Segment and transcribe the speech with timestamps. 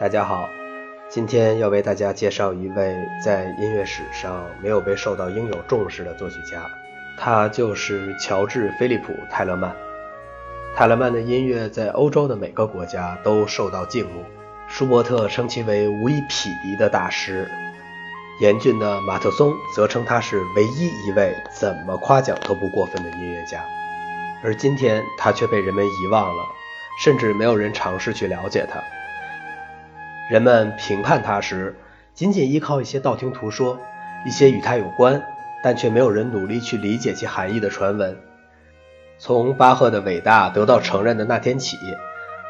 [0.00, 0.48] 大家好，
[1.08, 6.70] 今天要为大家介绍一位在音乐史上没有被受到应有重视的作曲家，
[7.18, 9.74] 他就是乔治·菲利普·泰勒曼。
[10.76, 14.24] 泰勒曼的音乐在欧洲的每个国家都受到敬慕，
[14.68, 17.50] 舒伯特称其为无以匹敌的大师，
[18.40, 23.64] 严峻的马特松则称他是唯一一位怎么夸奖都不过分的音乐家。
[24.44, 26.44] 而今天他却被人们遗忘了，
[27.02, 28.80] 甚至没有人尝试去了解他。
[30.28, 31.74] 人们评判他时，
[32.12, 33.80] 仅仅依靠一些道听途说，
[34.26, 35.22] 一些与他有关，
[35.62, 38.16] 但却没有人努力去理解其含义的传闻。
[39.18, 41.78] 从巴赫的伟大得到承认的那天起，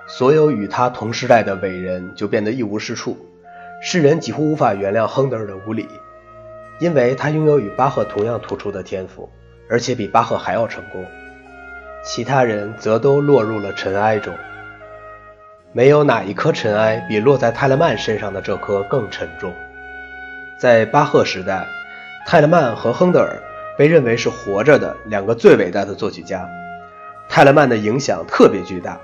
[0.09, 3.17] 所有与他同时代的伟人就变得一无是处。
[3.81, 5.87] 世人几乎无法原谅亨德尔的无礼，
[6.81, 9.31] 因为他拥有与巴赫同样突出的天赋，
[9.71, 11.07] 而且比巴赫还要成功。
[12.05, 14.35] 其他人则都落入了尘埃中。
[15.73, 19.53] 没有哪一颗尘埃比落在泰勒曼身上的这颗更沉重。
[20.59, 21.67] 在巴赫时代，
[22.27, 23.39] 泰勒曼和亨德尔
[23.77, 26.49] 被认为是活着的两个最伟大的作曲家。
[27.29, 28.99] 泰勒曼的影响特别巨大，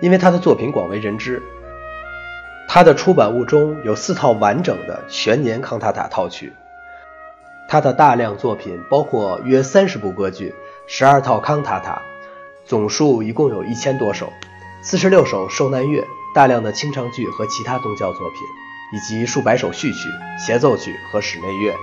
[0.00, 1.42] 因为他的作品广为人知。
[2.68, 6.52] 他的出版物中有四套完整的全年康塔塔套曲。
[7.68, 10.54] 他的大量作品包括约三十部歌剧、
[10.86, 12.00] 十二套康塔塔，
[12.64, 14.32] 总数一共有一千多首。
[14.86, 18.40] 四十六首受难乐，大量的清唱剧和其他宗教作品，
[18.92, 21.74] 以及数百首序曲、协奏曲和室内乐。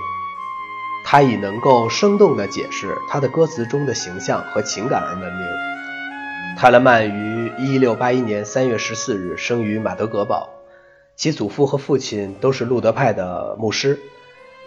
[1.04, 5.46] 他以能够生动地解释他的歌词中的形象和情感而闻名。
[6.56, 10.48] 泰勒曼于一六八一年三月十四日生于马德格堡，
[11.16, 13.98] 其祖父和父亲都是路德派的牧师。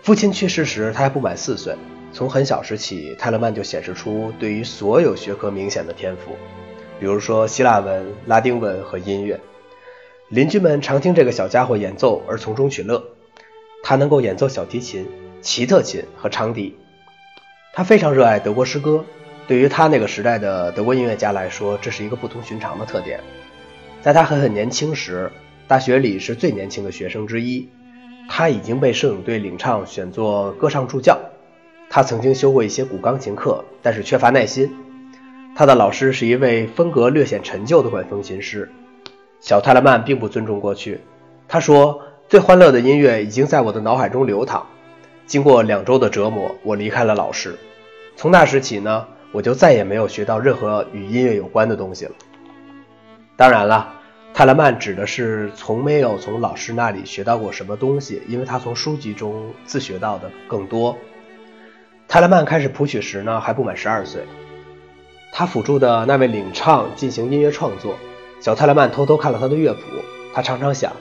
[0.04, 1.74] 父亲去世时他还不满四岁。
[2.12, 6.38] 从很小时起，泰勒曼就显示出对于所有学科明显的天赋。
[7.00, 9.40] 比如说希腊文、拉丁文和音乐，
[10.30, 13.04] 邻居们常听这个小家伙演奏而从中取乐。
[13.84, 15.08] 他能够演奏小提琴、
[15.42, 16.76] 奇特琴和长笛。
[17.74, 19.06] 他非常热爱德国诗歌，
[19.48, 23.20] 对于他那个时代的德国音乐家来说，这是一个不同寻常的特点。
[24.02, 25.32] 在他还很年轻时，
[25.68, 27.70] 大学里是最年轻的学生之一，
[28.30, 31.20] 他已经被摄影队领唱选作歌唱助教。
[31.90, 34.76] 他曾经修过一些古钢琴课，但是缺乏耐心。
[35.58, 38.70] 他的老师是一位风格略显陈旧的管风琴师。
[39.40, 41.00] 小泰勒曼并不尊重过去。
[41.48, 44.68] 他说：“最欢乐的音乐已经在我的脑海中流淌。
[45.26, 47.56] 经过两周的折磨，我离开了老师。
[48.18, 52.12] 从那时起呢，我就再也没有学到任何与音乐有关的东西了。
[53.38, 53.94] 当然了，
[54.34, 60.98] 泰勒曼指的是从没有从老师那里学到过什么东西，因为他从书籍中自学到的更多。
[62.10, 64.22] 泰勒曼开始谱曲时呢，还不满十二岁。”
[65.32, 67.96] 他辅助的那位领唱进行音乐创作，
[68.40, 69.82] 小泰勒曼偷偷看了他的乐谱。
[70.34, 70.94] 他常常想，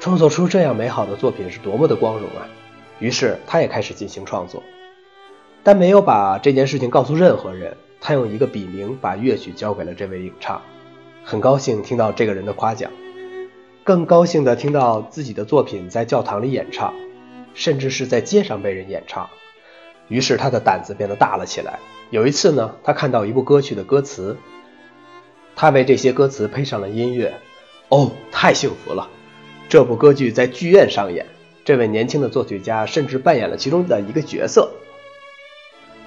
[0.00, 2.48] 创作出这样美好的作品是多么的光荣啊！
[2.98, 4.62] 于是他也开始进行创作，
[5.62, 7.76] 但没有把这件事情告诉任何人。
[8.00, 10.62] 他用一个笔名把乐曲交给了这位领唱，
[11.24, 12.92] 很高兴听到这个人的夸奖，
[13.82, 16.94] 更高兴地听到自己的作品在教堂里演唱，
[17.54, 19.28] 甚至是在街上被人演唱。
[20.08, 21.78] 于是他的胆子变得大了起来。
[22.10, 24.36] 有一次呢，他看到一部歌曲的歌词，
[25.54, 27.34] 他为这些歌词配上了音乐。
[27.88, 29.08] 哦，太幸福了！
[29.68, 31.26] 这部歌剧在剧院上演，
[31.64, 34.72] 这位年轻的作曲家甚至扮演了其中的一个角色。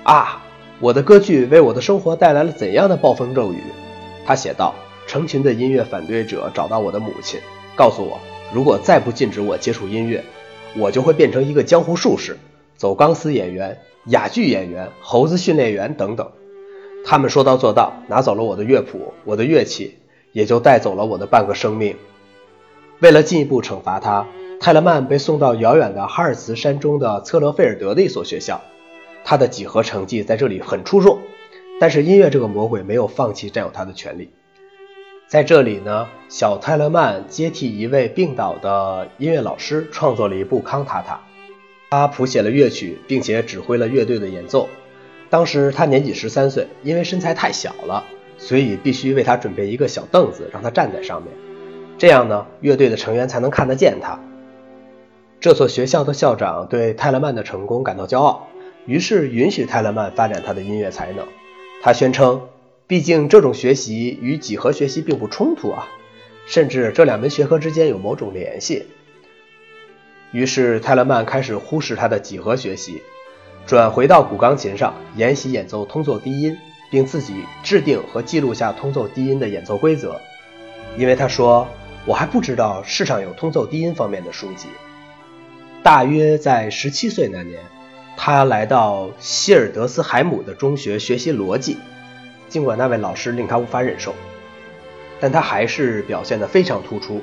[0.03, 0.43] 啊，
[0.79, 3.61] 我的歌剧为我的生活带来了怎样的暴风骤雨？
[4.25, 4.75] 他写道。
[5.07, 7.37] 成群的音乐反对者找到我的母亲，
[7.75, 8.17] 告诉我，
[8.53, 10.23] 如果再不禁止我接触音乐，
[10.77, 12.37] 我就会变成一个江湖术士，
[12.77, 13.77] 走钢丝演员。
[14.05, 16.31] 哑剧演员、猴子训练员等等，
[17.05, 19.97] 他们说到做到，拿走了我的乐谱、我的乐器，
[20.31, 21.95] 也就带走了我的半个生命。
[22.99, 24.27] 为了进一步惩罚他，
[24.59, 28.61] 泰勒曼被送到遥远的哈尔茨山中的策勒菲尔德的一所学校。
[29.23, 31.19] 他的几何成绩在这里很出众，
[31.79, 34.31] 但是音乐这个魔鬼没有放弃占有他的权利。
[35.27, 41.21] 在这里呢，小泰勒曼接替一位病倒的音乐老师，创作了一部康塔塔。
[41.93, 44.69] 他谱写了乐曲，并且指挥了乐队的演奏。
[45.29, 48.05] 当时他年仅十三岁，因为身材太小了，
[48.37, 51.33] 所以必须为他准备一个小凳子，让他站在上面。
[51.97, 54.17] 这样呢，乐队的成员才能看得见他。
[55.41, 58.47] 这所学校的校长对泰勒曼的成功感到骄傲，
[58.85, 61.27] 于是允许泰勒曼发展他的音乐才能。
[61.83, 62.43] 他宣称，
[62.87, 65.89] 毕竟这种学习与几何学习并不冲突啊，
[66.45, 68.85] 甚至这两门学科之间有某种联系。
[70.31, 73.01] 于是泰勒曼开始忽视他的几何学习，
[73.65, 76.57] 转回到古钢琴上研习演奏通奏低音，
[76.89, 80.19] 并自己制定和记录下通奏低音的演奏规则。
[80.97, 81.67] 因为他说
[82.05, 84.67] ：“我还不知道世上有通奏低音方面的书籍。
[85.83, 87.61] 大约在十七岁那年，
[88.17, 91.77] 他来到希尔德斯海姆的中学学习逻辑，
[92.49, 94.13] 尽管那位老师令他无法忍受，
[95.19, 97.21] 但他还是表现得非常突出。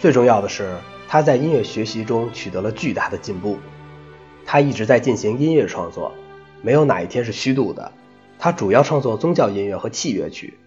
[0.00, 0.74] 最重要的是，
[1.08, 3.58] 他在音乐学习中取得了巨大的进步。
[4.46, 6.12] 他一直在进行音乐创作，
[6.62, 7.90] 没有哪一天是虚度的。
[8.38, 10.58] 他主要创作宗教音乐和器乐曲。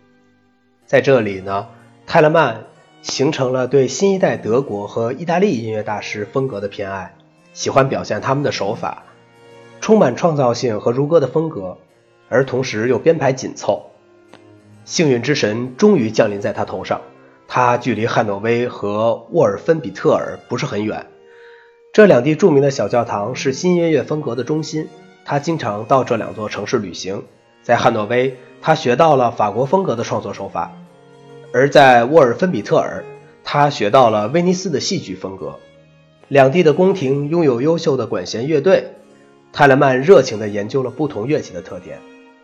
[0.85, 1.69] 在这里呢，
[2.05, 2.65] 泰勒曼。
[3.03, 7.15] 形成了对新一代德国和意大利音乐大师风格的偏爱，
[7.51, 9.05] 喜欢表现他们的手法，
[9.79, 11.79] 充满创造性和如歌的风格，
[12.29, 13.89] 而同时又编排紧凑。
[14.85, 17.01] 幸运之神终于降临在他头上，
[17.53, 21.07] 他距离汉诺威和沃尔芬比特尔不是很远，
[21.91, 24.87] 这两地著名的小教堂是新音乐风格的中心。
[25.25, 27.25] 他经常到这两座城市旅行，
[27.61, 30.71] 在汉诺威，他学到了法国风格的创作手法。
[31.51, 33.03] 而在沃尔芬比特尔，
[33.43, 35.59] 他学到了威尼斯的戏剧风格。
[36.29, 38.93] 两地的宫廷拥有优秀的管弦乐队。
[39.51, 41.99] 泰勒曼热情地研究了不同乐器的特点。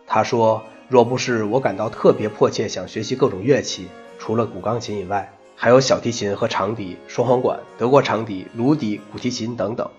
[0.06, 3.88] 他说：“若不是我感到特别迫切想学习各种乐器，
[4.18, 9.90] 除了古钢琴以外，还有小提琴和长笛、双簧管、德国长笛、芦笛、古提琴等等，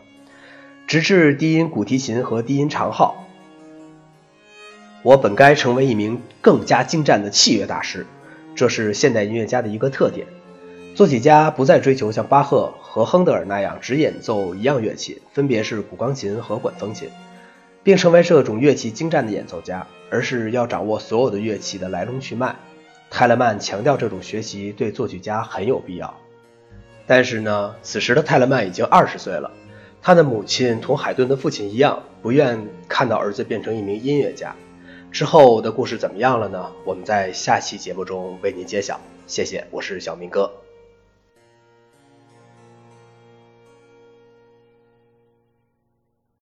[0.88, 3.26] 直至低音古提琴和低音长号，
[5.04, 8.06] 我本该成为一名更加精湛的器乐大师。”
[8.56, 10.28] 这是现代音乐家的一个特点，
[10.94, 17.10] 作曲家不再追求像巴赫和亨德尔那样只演奏一样乐器，分别是古钢琴和管风琴，
[17.84, 22.58] 并成为这种乐器精湛的演奏家，而是要掌握所有的乐器的来龙去脉。
[23.10, 26.14] 泰勒曼强调这种学习对作曲家很有必要。
[27.08, 29.52] 但是呢，此时的泰勒曼已经二十岁了，
[30.02, 34.56] 他的母亲同海顿的父亲一样，不愿看到儿子变成一名音乐家。
[35.12, 36.72] 之后的故事怎么样了呢？
[36.86, 39.00] 我们在下期节目中为您揭晓。
[39.26, 40.52] 谢谢，我是小明哥。